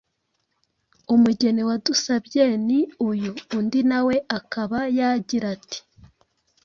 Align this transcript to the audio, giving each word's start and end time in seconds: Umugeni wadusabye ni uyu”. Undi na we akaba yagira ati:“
Umugeni 1.13 1.61
wadusabye 1.69 2.43
ni 2.67 2.79
uyu”. 3.09 3.33
Undi 3.57 3.79
na 3.89 3.99
we 4.07 4.15
akaba 4.37 4.79
yagira 4.97 5.45
ati:“ 5.55 5.79